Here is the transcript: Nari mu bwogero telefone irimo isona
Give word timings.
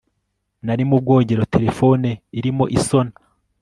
Nari 0.65 0.83
mu 0.89 0.97
bwogero 1.03 1.43
telefone 1.55 2.09
irimo 2.39 2.65
isona 2.77 3.13